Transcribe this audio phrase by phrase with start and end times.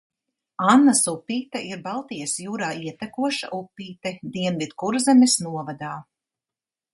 [0.69, 5.93] Annas upīte ir Baltijas jūrā ietekoša upīte Dienvidkurzemes novadā.